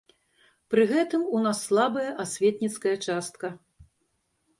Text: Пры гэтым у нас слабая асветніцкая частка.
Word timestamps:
Пры 0.73 0.85
гэтым 0.91 1.21
у 1.39 1.41
нас 1.43 1.59
слабая 1.67 2.11
асветніцкая 2.23 2.95
частка. 3.11 3.47